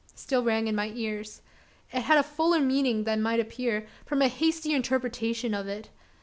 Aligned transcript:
still 0.15 0.41
rang 0.41 0.67
in 0.67 0.73
my 0.73 0.91
ears. 0.95 1.43
It 1.93 1.99
had 2.01 2.17
a 2.17 2.23
fuller 2.23 2.59
meaning 2.59 3.03
than 3.03 3.21
might 3.21 3.39
appear, 3.39 3.85
from 4.03 4.23
a 4.23 4.29
hasty 4.29 4.73
interpretation 4.73 5.53
of 5.53 5.67
it. 5.67 5.91